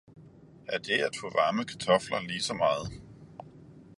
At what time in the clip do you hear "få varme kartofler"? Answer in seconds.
1.15-2.21